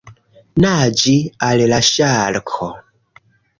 Naĝi 0.63 1.13
al 1.49 1.63
la 1.73 1.81
ŝarko! 1.91 2.73